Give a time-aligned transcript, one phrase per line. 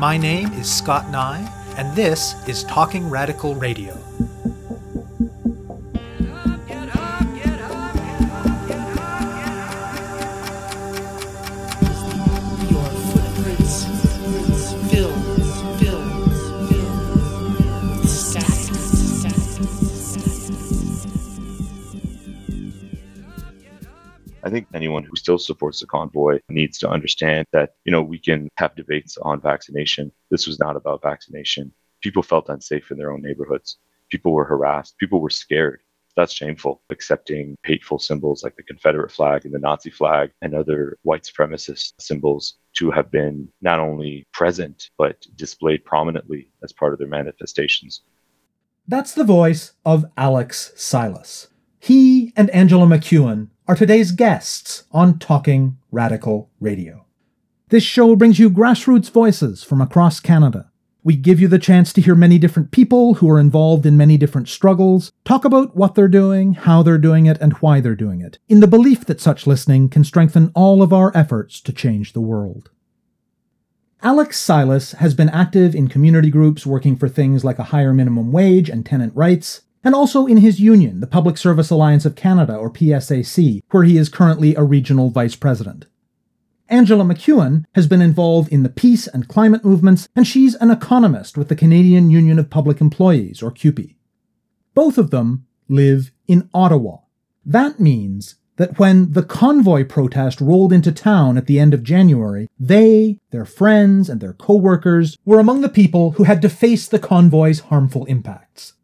[0.00, 3.98] My name is Scott Neigh, and this is Talking Radical Radio.
[25.30, 29.40] Still supports the convoy needs to understand that, you know, we can have debates on
[29.40, 30.10] vaccination.
[30.28, 31.72] This was not about vaccination.
[32.02, 33.78] People felt unsafe in their own neighborhoods.
[34.10, 34.98] People were harassed.
[34.98, 35.82] People were scared.
[36.16, 36.82] That's shameful.
[36.90, 41.92] Accepting hateful symbols like the Confederate flag and the Nazi flag and other white supremacist
[42.00, 48.02] symbols to have been not only present, but displayed prominently as part of their manifestations.
[48.88, 51.46] That's the voice of Alex Silas.
[51.78, 57.06] He and Angella MacEwen are today's guests on Talking Radical Radio.
[57.68, 60.72] This show brings you grassroots voices from across Canada.
[61.04, 64.16] We give you the chance to hear many different people who are involved in many
[64.16, 68.20] different struggles, talk about what they're doing, how they're doing it, and why they're doing
[68.20, 72.12] it, in the belief that such listening can strengthen all of our efforts to change
[72.12, 72.70] the world.
[74.02, 78.32] Alex Silas has been active in community groups working for things like a higher minimum
[78.32, 82.54] wage and tenant rights, and also in his union, the Public Service Alliance of Canada,
[82.56, 85.86] or PSAC, where he is currently a regional vice president.
[86.70, 91.36] Angella MacEwen has been involved in the peace and climate movements, and she's an economist
[91.36, 93.96] with the Canadian Union of Public Employees, or CUPE.
[94.74, 96.98] Both of them live in Ottawa.
[97.44, 102.48] That means that when the convoy protest rolled into town at the end of January,
[102.58, 106.98] they, their friends, and their co-workers were among the people who had to face the
[106.98, 108.74] convoy's harmful impacts.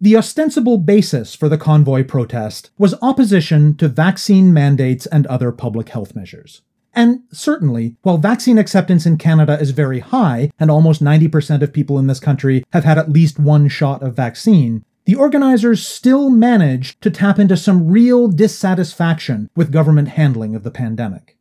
[0.00, 5.90] The ostensible basis for the convoy protest was opposition to vaccine mandates and other public
[5.90, 6.62] health measures.
[6.92, 11.98] And certainly, while vaccine acceptance in Canada is very high, and almost 90% of people
[11.98, 17.00] in this country have had at least one shot of vaccine, the organizers still managed
[17.02, 21.36] to tap into some real dissatisfaction with government handling of the pandemic.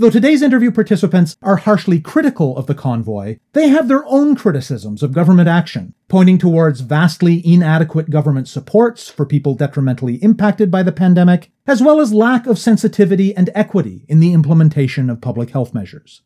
[0.00, 5.02] Though today's interview participants are harshly critical of the convoy, they have their own criticisms
[5.02, 10.92] of government action, pointing towards vastly inadequate government supports for people detrimentally impacted by the
[10.92, 15.74] pandemic, as well as lack of sensitivity and equity in the implementation of public health
[15.74, 16.22] measures.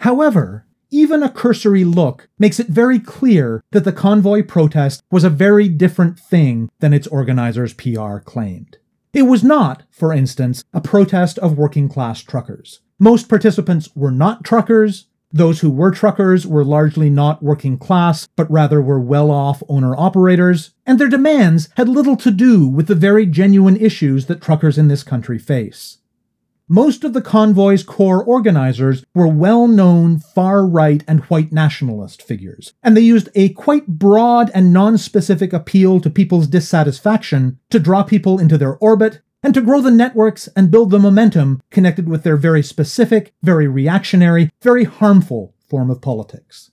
[0.00, 5.30] However, even a cursory look makes it very clear that the convoy protest was a
[5.30, 8.76] very different thing than its organizers' PR claimed.
[9.14, 12.82] It was not, for instance, a protest of working class truckers.
[13.02, 15.06] Most participants were not truckers.
[15.32, 19.96] Those who were truckers were largely not working class, but rather were well off owner
[19.96, 24.76] operators, and their demands had little to do with the very genuine issues that truckers
[24.76, 25.96] in this country face.
[26.68, 32.74] Most of the convoy's core organizers were well known far right and white nationalist figures,
[32.82, 38.02] and they used a quite broad and non specific appeal to people's dissatisfaction to draw
[38.02, 42.22] people into their orbit and to grow the networks and build the momentum connected with
[42.22, 46.70] their very specific, very reactionary, very harmful form of politics.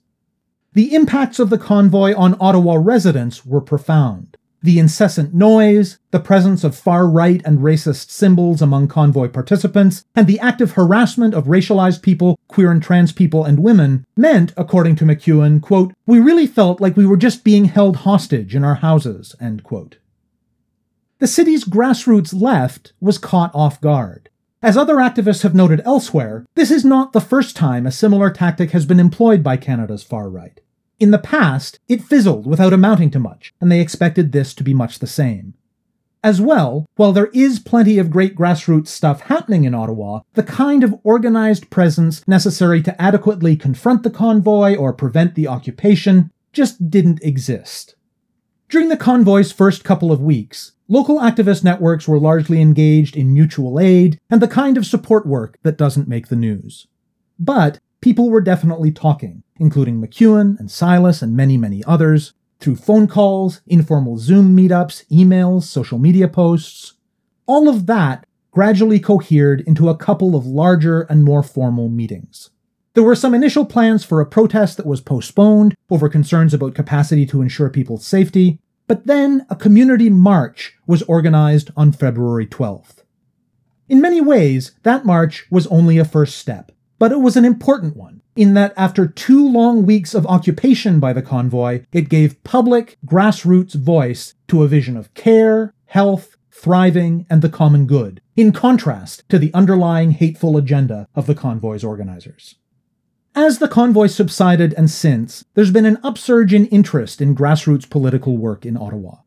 [0.74, 4.36] The impacts of the convoy on Ottawa residents were profound.
[4.60, 10.26] The incessant noise, the presence of far right and racist symbols among convoy participants, and
[10.26, 15.04] the active harassment of racialized people, queer and trans people, and women meant, according to
[15.04, 19.36] MacEwen, quote, we really felt like we were just being held hostage in our houses,
[19.40, 19.98] end quote.
[21.20, 24.30] The city's grassroots left was caught off guard.
[24.62, 28.70] As other activists have noted elsewhere, this is not the first time a similar tactic
[28.70, 30.60] has been employed by Canada's far right.
[31.00, 34.72] In the past, it fizzled without amounting to much, and they expected this to be
[34.72, 35.54] much the same.
[36.22, 40.84] As well, while there is plenty of great grassroots stuff happening in Ottawa, the kind
[40.84, 47.22] of organized presence necessary to adequately confront the convoy or prevent the occupation just didn't
[47.22, 47.96] exist.
[48.70, 53.80] During the convoy's first couple of weeks, local activist networks were largely engaged in mutual
[53.80, 56.86] aid and the kind of support work that doesn't make the news.
[57.38, 63.06] But people were definitely talking, including MacEwen and Silas and many, many others, through phone
[63.06, 66.92] calls, informal Zoom meetups, emails, social media posts.
[67.46, 72.50] All of that gradually cohered into a couple of larger and more formal meetings.
[72.94, 77.24] There were some initial plans for a protest that was postponed over concerns about capacity
[77.26, 78.58] to ensure people's safety,
[78.88, 83.04] but then a community march was organized on February 12th.
[83.88, 87.96] In many ways, that march was only a first step, but it was an important
[87.96, 92.98] one, in that after two long weeks of occupation by the convoy, it gave public,
[93.06, 99.22] grassroots voice to a vision of care, health, thriving, and the common good, in contrast
[99.28, 102.56] to the underlying hateful agenda of the convoy's organizers.
[103.34, 108.36] As the convoy subsided and since, there's been an upsurge in interest in grassroots political
[108.36, 109.18] work in Ottawa.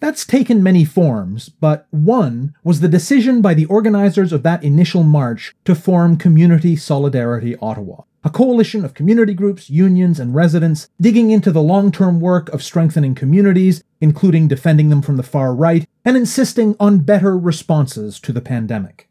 [0.00, 5.02] That's taken many forms, but one was the decision by the organizers of that initial
[5.02, 11.30] march to form Community Solidarity Ottawa, a coalition of community groups, unions, and residents digging
[11.30, 15.86] into the long term work of strengthening communities, including defending them from the far right,
[16.02, 19.06] and insisting on better responses to the pandemic.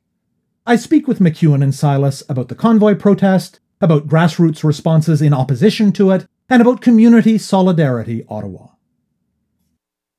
[0.65, 5.91] I speak with MacEwen and Silas about the convoy protest, about grassroots responses in opposition
[5.93, 8.67] to it, and about Community Solidarity Ottawa.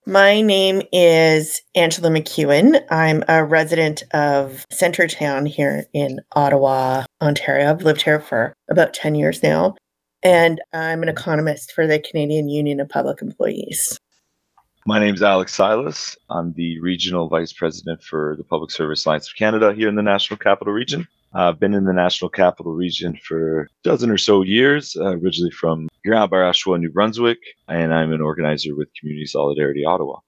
[0.06, 2.82] My name is Angella MacEwen.
[2.90, 7.70] I'm a resident of Centretown here in Ottawa, Ontario.
[7.70, 9.76] I've lived here for about 10 years now,
[10.22, 13.98] and I'm an economist for the Canadian Union of Public Employees.
[14.86, 16.16] My name is Alex Silas.
[16.30, 20.02] I'm the Regional Vice President for the Public Service Alliance of Canada here in the
[20.02, 21.06] National Capital Region.
[21.32, 25.52] I've been in the National Capital Region for a dozen or so years, uh, originally
[25.52, 27.38] from Grand Barachois, New Brunswick,
[27.68, 30.18] and I'm an organizer with Community Solidarity Ottawa.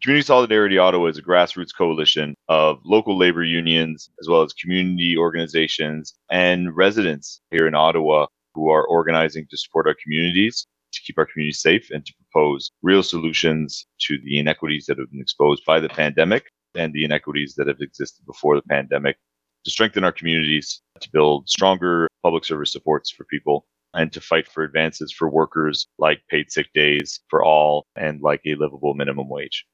[0.00, 5.16] Community Solidarity Ottawa is a grassroots coalition of local labor unions, as well as community
[5.18, 11.18] organizations and residents here in Ottawa who are organizing to support our communities, to keep
[11.18, 15.64] our communities safe, and to propose real solutions to the inequities that have been exposed
[15.66, 16.44] by the pandemic
[16.76, 19.16] and the inequities that have existed before the pandemic
[19.64, 24.46] to strengthen our communities, to build stronger public service supports for people, and to fight
[24.46, 29.28] for advances for workers like paid sick days for all and like a livable minimum
[29.28, 29.64] wage.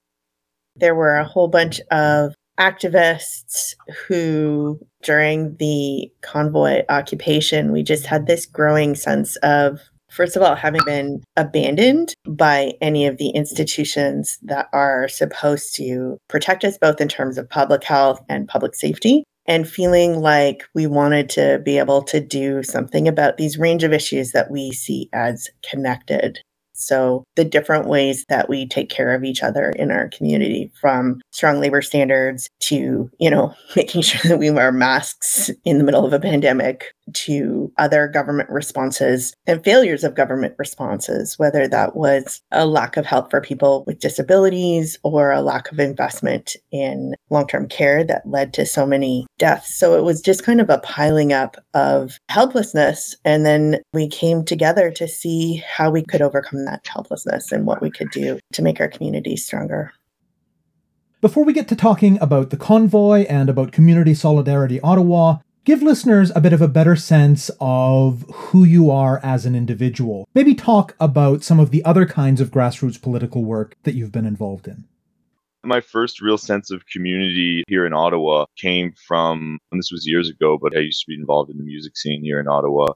[0.77, 3.75] There were a whole bunch of activists
[4.07, 9.81] who, during the convoy occupation, we just had this growing sense of
[10.11, 16.17] first of all, having been abandoned by any of the institutions that are supposed to
[16.29, 20.87] protect us, both in terms of public health and public safety, and feeling like we
[20.87, 25.09] wanted to be able to do something about these range of issues that we see
[25.13, 26.41] as connected.
[26.75, 31.21] So, the different ways that we take care of each other in our community, from
[31.31, 36.05] strong labor standards to, you know, making sure that we wear masks in the middle
[36.05, 42.41] of a pandemic, to other government responses and failures of government responses, whether that was
[42.51, 47.47] a lack of help for people with disabilities or a lack of investment in long
[47.47, 49.75] term care that led to so many deaths.
[49.75, 53.17] So it was just kind of a piling up of helplessness.
[53.25, 57.83] And then we came together to see how we could overcome that helplessness and what
[57.83, 59.93] we could do to make our community stronger.
[61.21, 66.31] Before we get to talking about the convoy and about Community Solidarity Ottawa, give listeners
[66.37, 70.29] a bit of a better sense of who you are as an individual.
[70.35, 74.27] Maybe talk about some of the other kinds of grassroots political work that you've been
[74.27, 74.85] involved in.
[75.63, 80.29] My first real sense of community here in Ottawa came from, and this was years
[80.29, 82.93] ago, but I used to be involved in the music scene here in Ottawa.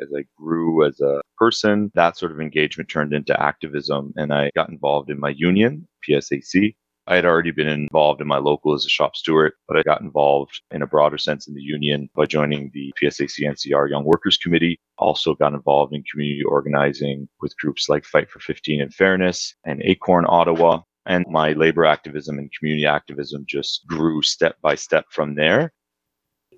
[0.00, 4.50] As I grew as a person, that sort of engagement turned into activism, and I
[4.54, 6.74] got involved in my union, PSAC,
[7.08, 10.02] I had already been involved in my local as a shop steward, but I got
[10.02, 14.36] involved in a broader sense in the union by joining the PSAC NCR Young Workers
[14.36, 14.78] Committee.
[14.98, 19.80] Also got involved in community organizing with groups like Fight for 15 and Fairness and
[19.84, 20.82] Acorn Ottawa.
[21.06, 25.72] And my labor activism and community activism just grew step by step from there.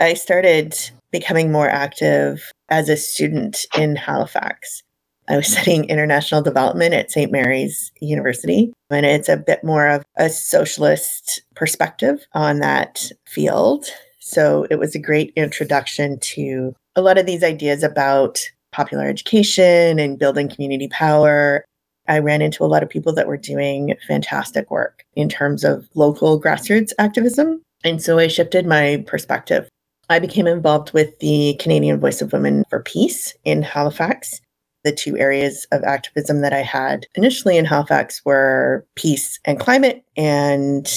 [0.01, 0.75] I started
[1.11, 4.83] becoming more active as a student in Halifax.
[5.29, 7.31] I was studying international development at St.
[7.31, 13.85] Mary's University, and it's a bit more of a socialist perspective on that field.
[14.21, 18.41] So it was a great introduction to a lot of these ideas about
[18.73, 21.65] popular education and building community power.
[22.09, 25.89] I ran into a lot of people that were doing fantastic work in terms of
[25.95, 27.61] local grassroots activism.
[27.85, 29.69] And so I shifted my perspective.
[30.11, 34.43] I became involved with the Canadian Voice of Women for Peace in Halifax
[34.85, 40.05] the two areas of activism that I had initially in Halifax were peace and climate.
[40.17, 40.91] And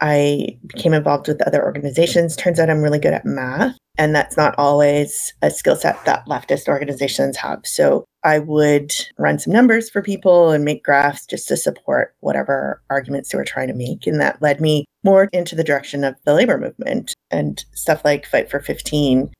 [0.00, 2.36] I became involved with other organizations.
[2.36, 6.26] Turns out I'm really good at math, and that's not always a skill set that
[6.26, 7.60] leftist organizations have.
[7.64, 12.82] So I would run some numbers for people and make graphs just to support whatever
[12.90, 14.06] arguments they were trying to make.
[14.06, 18.26] And that led me more into the direction of the labor movement and stuff like
[18.26, 19.30] Fight for 15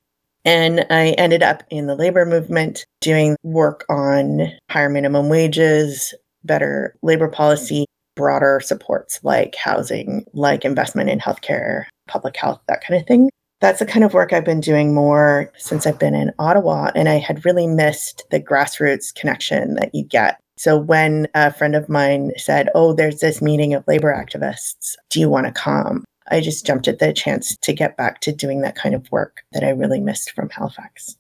[0.45, 6.14] and I ended up in the labor movement doing work on higher minimum wages,
[6.45, 7.85] better labor policy,
[8.21, 13.31] broader supports like housing, like investment in healthcare, public health, that kind of thing.
[13.61, 16.91] That's the kind of work I've been doing more since I've been in Ottawa.
[16.95, 20.39] And I had really missed the grassroots connection that you get.
[20.59, 25.19] So when a friend of mine said, Oh, there's this meeting of labor activists, do
[25.19, 26.05] you want to come?
[26.31, 29.43] I just jumped at the chance to get back to doing that kind of work
[29.53, 31.17] that I really missed from Halifax.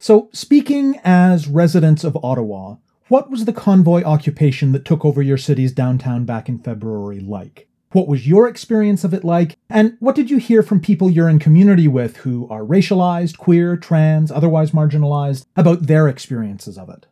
[0.00, 2.76] So, speaking as residents of Ottawa,
[3.08, 7.68] what was the convoy occupation that took over your city's downtown back in February like?
[7.92, 9.56] What was your experience of it like?
[9.70, 13.76] And what did you hear from people you're in community with who are racialized, queer,
[13.76, 17.06] trans, otherwise marginalized about their experiences of it?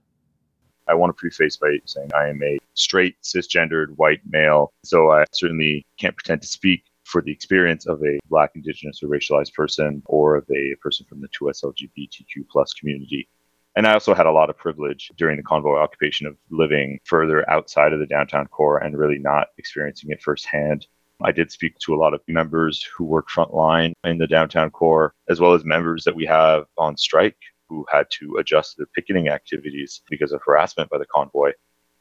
[0.89, 4.73] I want to preface by saying I am a straight, cisgendered, white male.
[4.85, 9.09] So I certainly can't pretend to speak for the experience of a Black, Indigenous, or
[9.09, 13.29] racialized person or of a person from the 2S LGBTQ plus community.
[13.76, 17.49] And I also had a lot of privilege during the convoy occupation of living further
[17.50, 20.87] outside of the downtown core and really not experiencing it firsthand.
[21.23, 25.14] I did speak to a lot of members who work frontline in the downtown core,
[25.28, 27.38] as well as members that we have on strike
[27.69, 31.52] who had to adjust their picketing activities because of harassment by the convoy.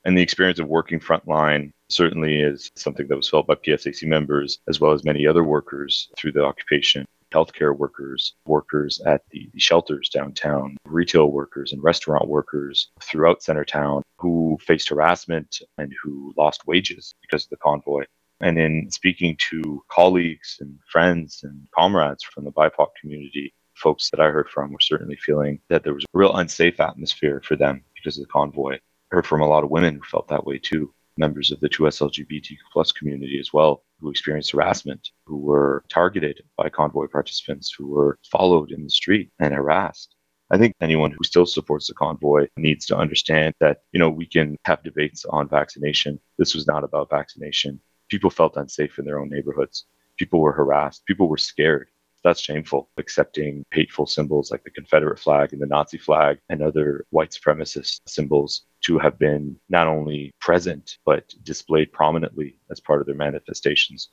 [0.05, 4.59] And the experience of working frontline certainly is something that was felt by PSAC members
[4.67, 10.09] as well as many other workers through the occupation healthcare workers, workers at the, shelters
[10.09, 17.15] downtown, retail workers and restaurant workers throughout Centretown who faced harassment and who lost wages
[17.21, 18.03] because of the convoy.
[18.41, 24.19] And in speaking to colleagues and friends and comrades from the BIPOC community, folks that
[24.19, 27.83] I heard from were certainly feeling that there was a real unsafe atmosphere for them
[27.95, 28.75] because of the convoy.
[28.75, 31.69] I heard from a lot of women who felt that way too members of the
[31.69, 37.73] 2S LGBTQ plus community as well who experienced harassment, who were targeted by convoy participants,
[37.77, 40.15] who were followed in the street and harassed.
[40.51, 44.25] I think anyone who still supports the convoy needs to understand that, you know, we
[44.25, 46.19] can have debates on vaccination.
[46.37, 47.79] This was not about vaccination.
[48.09, 49.85] People felt unsafe in their own neighborhoods.
[50.17, 51.05] People were harassed.
[51.05, 51.87] People were scared
[52.23, 52.89] that's shameful.
[52.97, 57.99] Accepting hateful symbols like the Confederate flag and the Nazi flag and other white supremacist
[58.07, 64.09] symbols to have been not only present, but displayed prominently as part of their manifestations.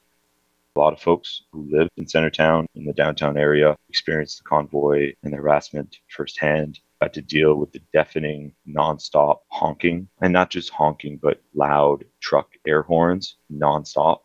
[0.76, 5.12] A lot of folks who lived in Centretown, in the downtown area, experienced the convoy
[5.22, 10.70] and the harassment firsthand, had to deal with the deafening, nonstop honking, and not just
[10.70, 14.20] honking, but loud truck air horns nonstop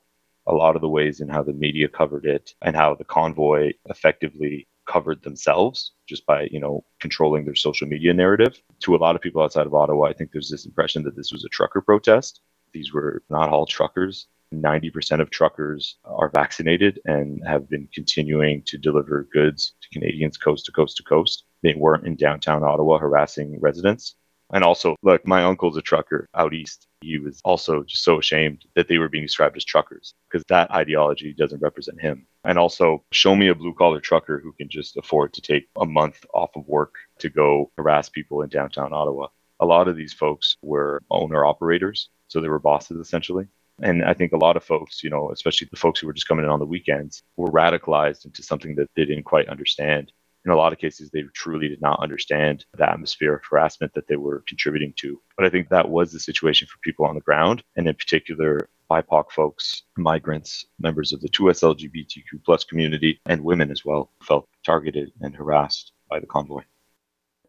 [0.48, 3.72] a lot of the ways in how the media covered it and how the convoy
[3.86, 8.62] effectively covered themselves just by you know controlling their social media narrative.
[8.82, 11.32] To a lot of people outside of ottawa i think there's this impression that this
[11.32, 12.42] was a trucker protest.
[12.74, 14.28] These were not all truckers.
[14.54, 20.66] 90% of truckers are vaccinated and have been continuing to deliver goods to canadians coast
[20.66, 21.46] to coast to coast.
[21.64, 24.16] They weren't in downtown ottawa harassing residents
[24.54, 26.88] and also, look, my uncle's a trucker out east.
[27.02, 30.72] He was also just so ashamed that they were being described as truckers because that
[30.72, 32.28] ideology doesn't represent him.
[32.44, 35.86] And also, show me a blue collar trucker who can just afford to take a
[35.86, 39.28] month off of work to go harass people in downtown Ottawa.
[39.60, 43.48] A lot of these folks were owner operators, so they were bosses essentially.
[43.82, 46.28] And I think a lot of folks, you know, especially the folks who were just
[46.28, 50.12] coming in on the weekends, were radicalized into something that they didn't quite understand
[50.46, 54.08] in a lot of cases, they truly did not understand the atmosphere of harassment that
[54.08, 55.20] they were contributing to.
[55.36, 58.70] But I think that was the situation for people on the ground, and in particular,
[58.90, 64.48] BIPOC folks, migrants, members of the 2S LGBTQ plus community, and women as well felt
[64.64, 66.62] targeted and harassed by the convoy.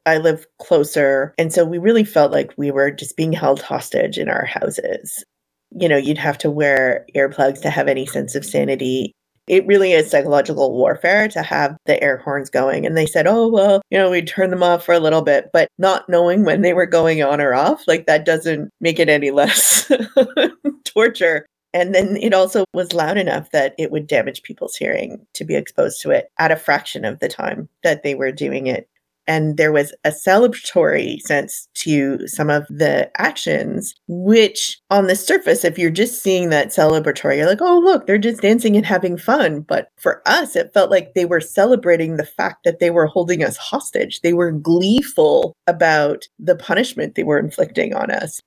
[0.07, 1.35] I live closer.
[1.37, 5.25] And so we really felt like we were just being held hostage in our houses.
[5.73, 9.16] You know, you'd have to wear earplugs to have any sense of sanity
[9.47, 12.85] it really is psychological warfare to have the air horns going.
[12.85, 15.51] And they said, oh, well, you know, we'd turn them off for a little bit,
[15.53, 19.09] but not knowing when they were going on or off, like that doesn't make it
[19.09, 19.91] any less
[20.85, 21.47] torture.
[21.73, 25.55] And then it also was loud enough that it would damage people's hearing to be
[25.55, 28.89] exposed to it at a fraction of the time that they were doing it
[29.27, 35.65] and there was a celebratory sense to some of the actions, which on the surface,
[35.65, 39.17] if you're just seeing that celebratory, you're like, oh, look, they're just dancing and having
[39.17, 39.61] fun.
[39.61, 43.43] But for us, it felt like they were celebrating the fact that they were holding
[43.43, 44.21] us hostage.
[44.21, 48.41] They were gleeful about the punishment they were inflicting on us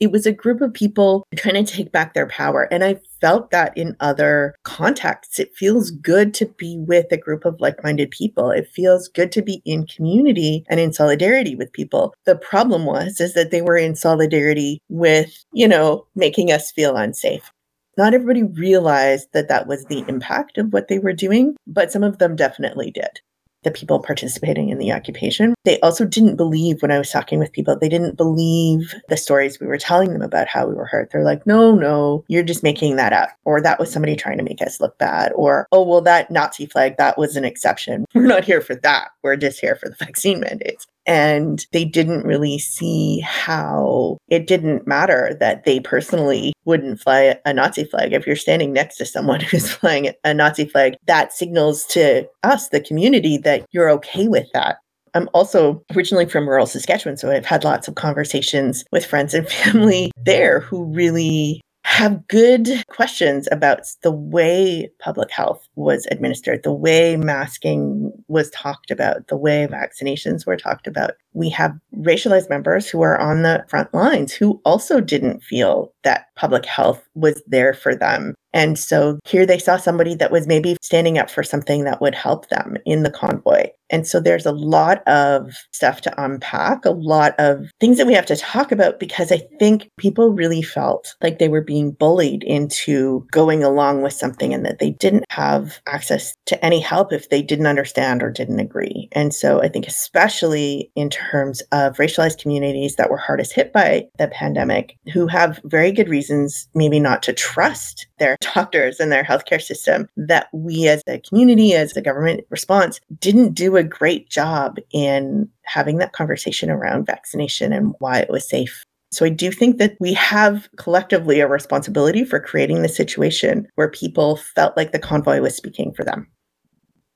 [0.00, 2.68] it was a group of people trying to take back their power.
[2.70, 5.38] And I felt that in other contexts.
[5.38, 8.50] It feels good to be with a group of like minded people.
[8.50, 12.14] It feels good to be in community and in solidarity with people.
[12.24, 16.96] The problem was, is that they were in solidarity with, you know, making us feel
[16.96, 17.50] unsafe.
[17.96, 22.02] Not everybody realized that that was the impact of what they were doing, but some
[22.02, 23.20] of them definitely did
[23.66, 25.54] the people participating in the occupation.
[25.64, 29.58] They also didn't believe when I was talking with people, they didn't believe the stories
[29.58, 31.10] we were telling them about how we were hurt.
[31.10, 33.30] They're like, no, no, you're just making that up.
[33.44, 35.32] Or that was somebody trying to make us look bad.
[35.34, 38.04] Or, oh, well, that Nazi flag, that was an exception.
[38.14, 39.08] We're not here for that.
[39.24, 40.86] We're just here for the vaccine mandates.
[41.06, 47.52] And they didn't really see how it didn't matter that they personally wouldn't fly a
[47.52, 48.12] Nazi flag.
[48.12, 52.68] If you're standing next to someone who's flying a Nazi flag, that signals to us,
[52.68, 54.78] the community, that you're okay with that.
[55.14, 59.48] I'm also originally from rural Saskatchewan, so I've had lots of conversations with friends and
[59.64, 66.72] family there who really have good questions about the way public health was administered, the
[66.72, 71.12] way masking was talked about, the way vaccinations were talked about.
[71.32, 76.25] We have racialized members who are on the front lines who also didn't feel that
[76.36, 78.34] public health was there for them.
[78.52, 82.14] And so here they saw somebody that was maybe standing up for something that would
[82.14, 83.66] help them in the convoy.
[83.90, 88.14] And so there's a lot of stuff to unpack, a lot of things that we
[88.14, 92.42] have to talk about because I think people really felt like they were being bullied
[92.44, 97.28] into going along with something and that they didn't have access to any help if
[97.28, 99.08] they didn't understand or didn't agree.
[99.12, 104.06] And so I think, especially in terms of racialized communities that were hardest hit by
[104.18, 106.25] the pandemic, who have very good reasons
[106.74, 111.74] maybe not to trust their doctors and their healthcare system, that we as a community,
[111.74, 117.72] as a government response, didn't do a great job in having that conversation around vaccination
[117.72, 118.84] and why it was safe.
[119.12, 123.90] So I do think that we have collectively a responsibility for creating the situation where
[123.90, 126.26] people felt like the convoy was speaking for them.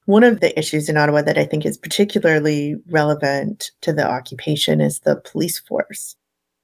[0.06, 4.80] One of the issues in Ottawa that I think is particularly relevant to the occupation
[4.80, 6.16] is the police force.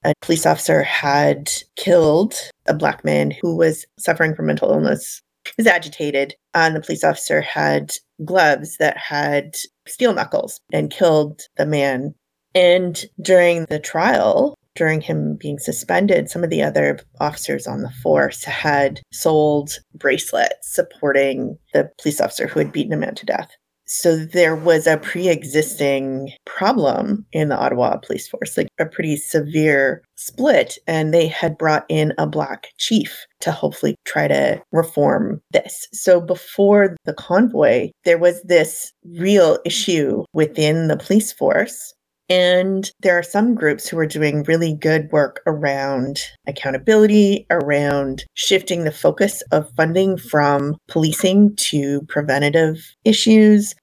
[0.06, 2.34] A police officer had killed
[2.68, 7.02] a black man who was suffering from mental illness He was agitated, and the police
[7.02, 7.92] officer had
[8.24, 9.56] gloves that had
[9.88, 12.14] steel knuckles and killed the man.
[12.54, 17.92] And during the trial, during him being suspended, some of the other officers on the
[18.00, 23.50] force had sold bracelets supporting the police officer who had beaten a man to death.
[23.86, 29.16] So there was a pre existing problem in the Ottawa police force, like a pretty
[29.16, 30.78] severe split.
[30.86, 35.86] And they had brought in a black chief to hopefully try to reform this.
[35.92, 41.94] So before the convoy, there was this real issue within the police force
[42.28, 48.84] and there are some groups who are doing really good work around accountability, around shifting
[48.84, 53.74] the focus of funding from policing to preventative issues.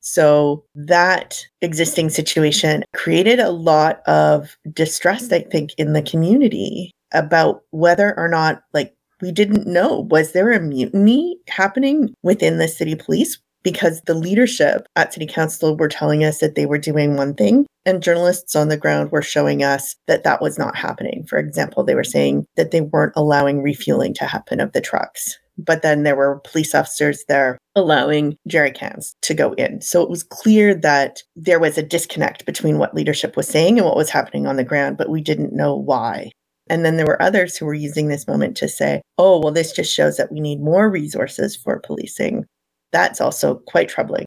[0.00, 7.62] So that existing situation created a lot of distress, I think, in the community about
[7.70, 12.96] whether or not, like, we didn't know was there a mutiny happening within the city
[12.96, 13.38] police?
[13.62, 17.66] Because the leadership at city council were telling us that they were doing one thing
[17.84, 21.24] and journalists on the ground were showing us that that was not happening.
[21.28, 25.38] For example they were saying that they weren't allowing refueling to happen of the trucks
[25.58, 29.80] but then there were police officers there allowing jerry cans to go in.
[29.80, 33.86] So it was clear that there was a disconnect between what leadership was saying and
[33.86, 36.30] what was happening on the ground but we didn't know why.
[36.68, 39.72] And then there were others who were using this moment to say, oh, well, this
[39.72, 42.46] just shows that we need more resources for policing
[42.92, 44.26] that's also quite troubling.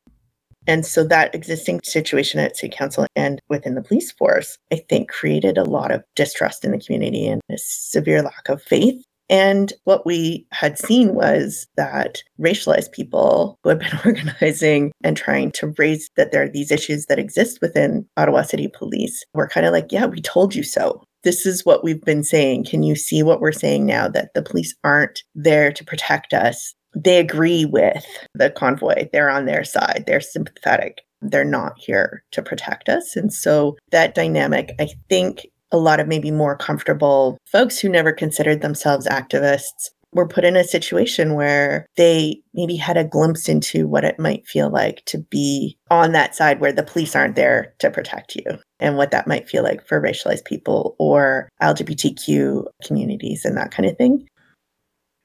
[0.67, 5.09] And so that existing situation at city council and within the police force, I think
[5.09, 9.03] created a lot of distrust in the community and a severe lack of faith.
[9.29, 15.51] And what we had seen was that racialized people who had been organizing and trying
[15.53, 19.65] to raise that there are these issues that exist within Ottawa City Police were kind
[19.65, 21.03] of like, yeah, we told you so.
[21.23, 22.65] This is what we've been saying.
[22.65, 26.75] Can you see what we're saying now that the police aren't there to protect us?
[26.95, 29.07] They agree with the convoy.
[29.11, 30.05] They're on their side.
[30.07, 31.01] They're sympathetic.
[31.21, 33.15] They're not here to protect us.
[33.15, 38.13] And so that dynamic, I think a lot of maybe more comfortable folks who never
[38.13, 43.85] considered themselves activists were put in a situation where they maybe had a glimpse into
[43.85, 47.73] what it might feel like to be on that side where the police aren't there
[47.79, 48.45] to protect you
[48.79, 53.89] and what that might feel like for racialized people or LGBTQ communities and that kind
[53.89, 54.25] of thing.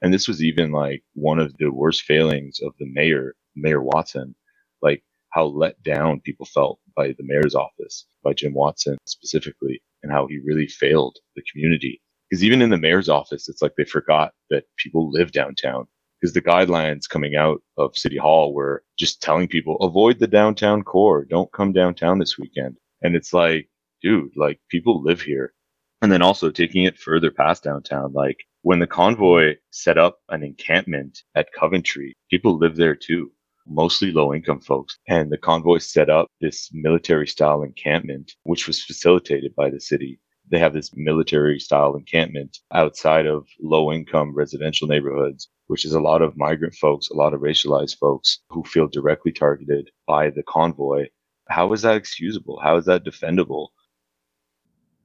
[0.01, 4.35] And this was even like one of the worst failings of the mayor, Mayor Watson,
[4.81, 10.11] like how let down people felt by the mayor's office, by Jim Watson specifically, and
[10.11, 12.01] how he really failed the community.
[12.29, 15.87] Because even in the mayor's office, it's like they forgot that people live downtown.
[16.19, 20.83] Because the guidelines coming out of City Hall were just telling people avoid the downtown
[20.83, 22.77] core, don't come downtown this weekend.
[23.01, 23.69] And it's like,
[24.01, 25.53] dude, like people live here.
[26.01, 30.43] And then also taking it further past downtown, like when the convoy set up an
[30.43, 33.31] encampment at Coventry, people live there too,
[33.65, 34.99] mostly low income folks.
[35.07, 40.19] And the convoy set up this military style encampment, which was facilitated by the city.
[40.51, 45.99] They have this military style encampment outside of low income residential neighborhoods, which is a
[45.99, 50.43] lot of migrant folks, a lot of racialized folks who feel directly targeted by the
[50.43, 51.07] convoy.
[51.47, 52.59] How is that excusable?
[52.61, 53.69] How is that defendable?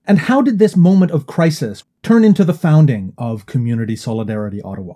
[0.09, 4.95] And how did this moment of crisis turn into the founding of Community Solidarity Ottawa?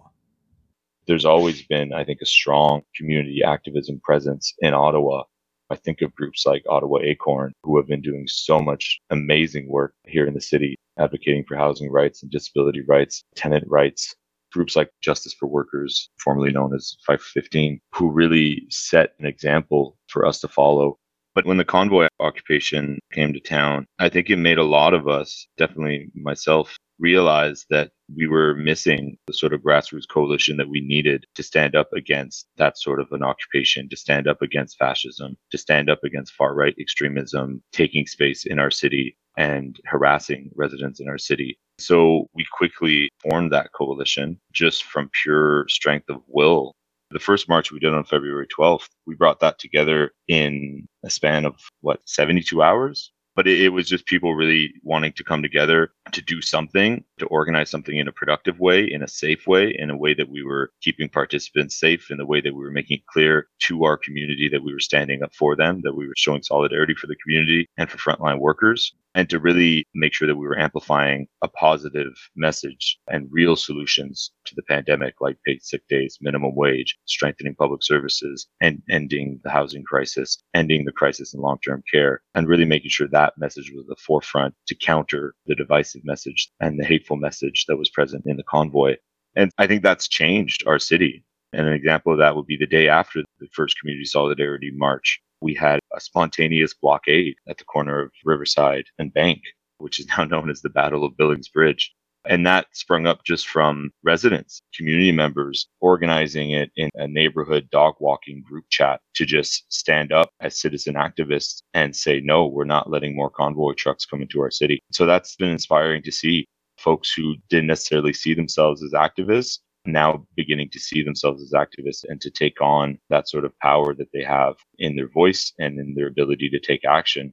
[1.06, 5.24] There's always been, I think, a strong community activism presence in Ottawa.
[5.68, 9.94] I think of groups like Ottawa Acorn, who have been doing so much amazing work
[10.06, 14.14] here in the city, advocating for housing rights and disability rights, tenant rights.
[14.52, 20.26] Groups like Justice for Workers, formerly known as 515, who really set an example for
[20.26, 20.98] us to follow.
[21.34, 25.06] But when the convoy occupation came to town, I think it made a lot of
[25.06, 30.80] us, definitely myself, realize that we were missing the sort of grassroots coalition that we
[30.80, 35.36] needed to stand up against that sort of an occupation, to stand up against fascism,
[35.50, 41.00] to stand up against far right extremism taking space in our city and harassing residents
[41.00, 41.58] in our city.
[41.78, 46.74] So we quickly formed that coalition just from pure strength of will.
[47.10, 51.44] The first march we did on February 12th, we brought that together in a span
[51.44, 53.10] of what, 72 hours?
[53.36, 57.26] but it, it, was just people really wanting to come together to do something, to
[57.26, 60.42] organize something in a productive way, in a safe way, in a way that we
[60.42, 63.96] were keeping participants safe, in the way that we were making it clear to our
[63.96, 67.16] community that we were standing up for them, that we were showing solidarity for the
[67.16, 71.48] community and for frontline workers and to really make sure that we were amplifying a
[71.48, 77.54] positive message and real solutions to the pandemic, like paid sick days, minimum wage, strengthening
[77.54, 82.48] public services, and ending the housing crisis, ending the crisis in long term care, and
[82.48, 86.78] really making sure that message was at the forefront to counter the divisive message and
[86.78, 88.96] the hateful message that was present in the convoy.
[89.36, 91.24] And I think that's changed our city.
[91.52, 95.20] And an example of that would be the day after the first Community Solidarity March
[95.40, 99.40] we had a spontaneous blockade at the corner of Riverside and Bank,
[99.78, 101.92] which is now known as the Battle of Billings Bridge.
[102.26, 107.94] And that sprung up just from residents, community members organizing it in a neighborhood dog
[107.98, 112.90] walking group chat to just stand up as citizen activists and say, no, we're not
[112.90, 114.82] letting more convoy trucks come into our city.
[114.92, 120.24] So that's been inspiring to see folks who didn't necessarily see themselves as activists now
[120.36, 124.12] beginning to see themselves as activists and to take on that sort of power that
[124.12, 127.32] they have in their voice and in their ability to take action.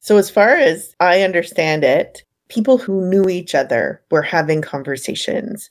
[0.00, 5.70] So, as far as I understand it, people who knew each other were having conversations.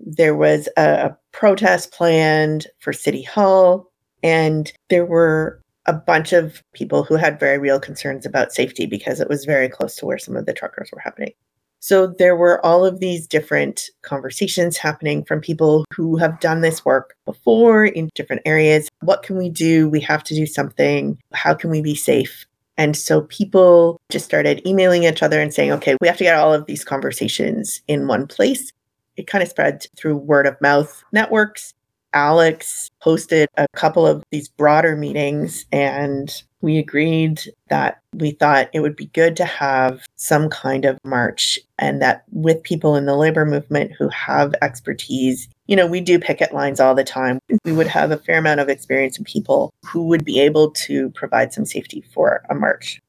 [0.00, 7.04] There was a, protest planned for City Hall, and there were a bunch of people
[7.04, 10.34] who had very real concerns about safety because it was very close to where some
[10.36, 11.32] of the truckers were happening.
[11.80, 16.84] So there were all of these different conversations happening from people who have done this
[16.84, 18.88] work before in different areas.
[19.00, 19.88] What can we do?
[19.88, 21.18] We have to do something.
[21.32, 22.46] How can we be safe?
[22.78, 26.36] And so people just started emailing each other and saying, okay, we have to get
[26.36, 28.72] all of these conversations in one place.
[29.16, 31.72] It kind of spread through word of mouth networks.
[32.12, 38.80] Alex hosted a couple of these broader meetings and we agreed that we thought it
[38.80, 43.16] would be good to have some kind of march and that with people in the
[43.16, 47.38] labor movement who have expertise, you know, we do picket lines all the time.
[47.64, 51.10] We would have a fair amount of experience and people who would be able to
[51.10, 53.00] provide some safety for a march.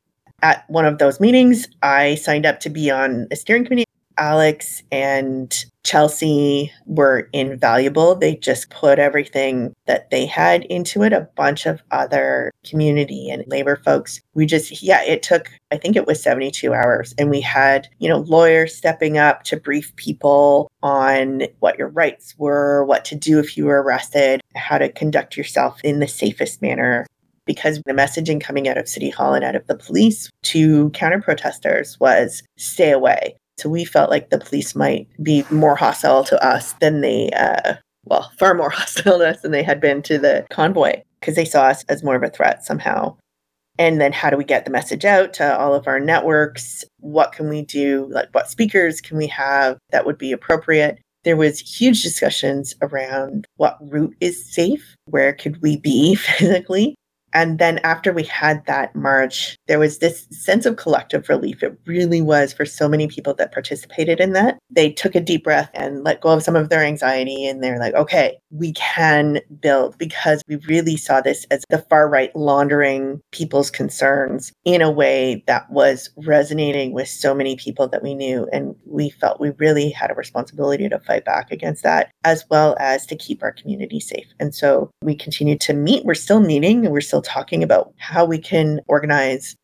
[0.43, 3.85] At one of those meetings, I signed up to be on a steering committee
[4.17, 8.13] Alex and Chelsea were invaluable.
[8.13, 11.13] They just put everything that they had into it.
[11.13, 14.19] A bunch of other community and labor folks.
[14.33, 17.15] We just, yeah, it took, I think it was 72 hours.
[17.17, 22.35] And we had, you know, lawyers stepping up to brief people on what your rights
[22.37, 26.61] were, what to do if you were arrested, how to conduct yourself in the safest
[26.61, 27.05] manner
[27.47, 31.21] because the messaging coming out of City Hall and out of the police to counter
[31.21, 33.37] protesters was stay away.
[33.57, 37.75] So we felt like the police might be more hostile to us than they, uh,
[38.05, 41.45] well, far more hostile to us than they had been to the convoy because they
[41.45, 43.15] saw us as more of a threat somehow.
[43.79, 46.83] And then how do we get the message out to all of our networks?
[46.99, 48.07] What can we do?
[48.09, 50.99] Like what speakers can we have that would be appropriate?
[51.23, 56.95] There was huge discussions around what route is safe, where could we be physically?
[57.33, 61.61] And then after we had that march, there was this sense of collective relief.
[61.61, 64.57] It really was for so many people that participated in that.
[64.69, 67.45] They took a deep breath and let go of some of their anxiety.
[67.45, 72.09] And they're like, okay, we can build because we really saw this as the far
[72.09, 78.03] right laundering people's concerns in a way that was resonating with so many people that
[78.03, 78.47] we knew.
[78.53, 82.75] And we felt we really had a responsibility to fight back against that, as well
[82.79, 84.27] as to keep our community safe.
[84.39, 86.05] And so we continued to meet.
[86.05, 89.55] We're still meeting and we're still talking about how we can organize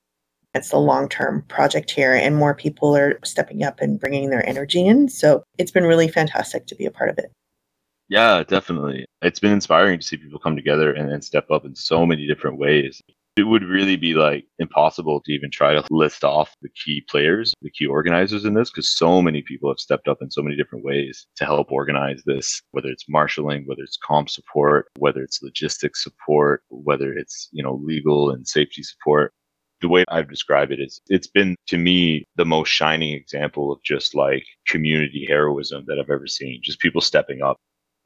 [0.53, 4.47] it's a long term project here, and more people are stepping up and bringing their
[4.47, 5.09] energy in.
[5.09, 7.31] So it's been really fantastic to be a part of it.
[8.09, 9.05] Yeah, definitely.
[9.21, 12.27] It's been inspiring to see people come together and, and step up in so many
[12.27, 13.01] different ways.
[13.35, 17.53] It would really be like impossible to even try to list off the key players,
[17.61, 20.55] the key organizers in this, because so many people have stepped up in so many
[20.55, 25.41] different ways to help organize this, whether it's marshaling, whether it's comp support, whether it's
[25.41, 29.31] logistics support, whether it's, you know, legal and safety support.
[29.81, 33.83] The way I've described it is it's been to me the most shining example of
[33.83, 36.61] just like community heroism that I've ever seen.
[36.63, 37.57] Just people stepping up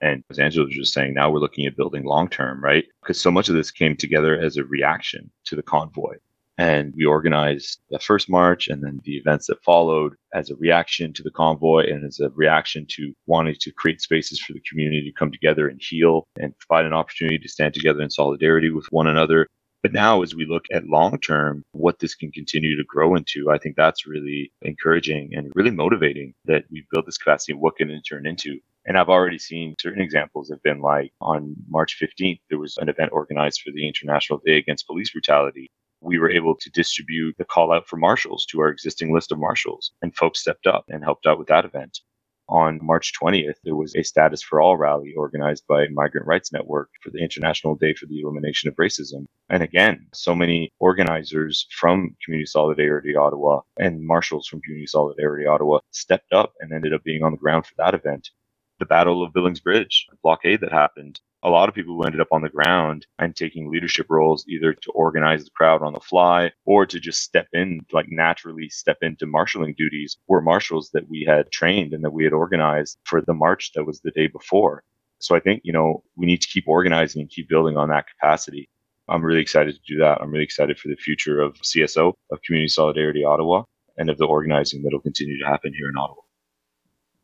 [0.01, 2.85] and as Angella was just saying, now we're looking at building long term, right?
[3.01, 6.15] Because so much of this came together as a reaction to the convoy.
[6.59, 11.13] And we organized the first march and then the events that followed as a reaction
[11.13, 15.03] to the convoy and as a reaction to wanting to create spaces for the community
[15.03, 18.87] to come together and heal and provide an opportunity to stand together in solidarity with
[18.89, 19.47] one another.
[19.83, 23.51] But now, as we look at long term, what this can continue to grow into,
[23.51, 27.77] I think that's really encouraging and really motivating that we've built this capacity and what
[27.77, 28.59] can it turn into.
[28.87, 32.87] And I've already seen certain examples have been like on March 15th, there was an
[32.87, 35.69] event organized for the International Day Against Police Brutality.
[35.99, 39.39] We were able to distribute the call out for marshals to our existing list of
[39.39, 41.99] marshals, and folks stepped up and helped out with that event.
[42.47, 46.89] On March 20th, there was a Status for All rally organized by Migrant Rights Network
[47.03, 49.25] for the International Day for the Elimination of Racism.
[49.49, 55.79] And again, so many organizers from Community Solidarity Ottawa and marshals from Community Solidarity Ottawa
[55.91, 58.29] stepped up and ended up being on the ground for that event
[58.79, 61.19] the Battle of Billings Bridge, blockade that happened.
[61.43, 64.73] A lot of people who ended up on the ground and taking leadership roles either
[64.73, 68.97] to organize the crowd on the fly or to just step in, like naturally step
[69.01, 73.21] into marshaling duties, were marshals that we had trained and that we had organized for
[73.21, 74.83] the march that was the day before.
[75.19, 78.05] So I think, you know, we need to keep organizing and keep building on that
[78.07, 78.69] capacity.
[79.07, 80.21] I'm really excited to do that.
[80.21, 83.63] I'm really excited for the future of CSO, of Community Solidarity Ottawa,
[83.97, 86.21] and of the organizing that will continue to happen here in Ottawa.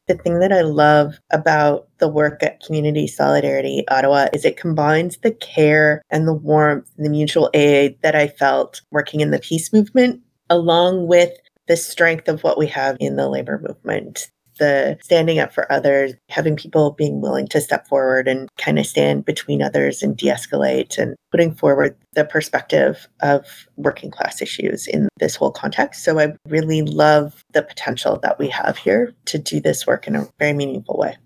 [0.07, 5.17] The thing that I love about the work at Community Solidarity Ottawa is it combines
[5.17, 9.39] the care and the warmth and the mutual aid that I felt working in the
[9.39, 11.31] peace movement along with
[11.67, 16.13] the strength of what we have in the labor movement the standing up for others,
[16.29, 20.27] having people being willing to step forward and kind of stand between others and de
[20.27, 26.03] escalate, and putting forward the perspective of working class issues in this whole context.
[26.03, 30.15] So I really love the potential that we have here to do this work in
[30.15, 31.17] a very meaningful way.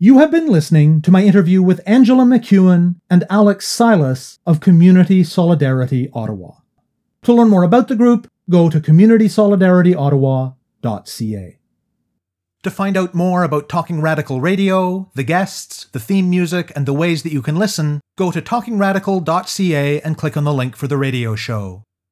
[0.00, 5.24] You have been listening to my interview with Angella MacEwen and Alex Silas of Community
[5.24, 6.52] Solidarity Ottawa.
[7.22, 11.57] To learn more about the group, go to communitysolidarityottawa.ca.
[12.64, 16.92] To find out more about Talking Radical Radio, the guests, the theme music, and the
[16.92, 20.96] ways that you can listen, go to talkingradical.ca and click on the link for the
[20.96, 21.84] radio show.